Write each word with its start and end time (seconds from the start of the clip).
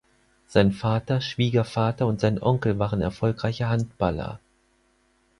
Sein 0.47 0.71
Vater, 0.71 1.21
Schwiegervater 1.21 2.07
und 2.07 2.19
sein 2.19 2.41
Onkel 2.41 2.79
waren 2.79 3.01
erfolgreiche 3.03 3.69
Handballer. 3.69 4.39